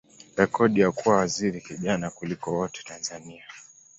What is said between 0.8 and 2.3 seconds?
ya kuwa waziri kijana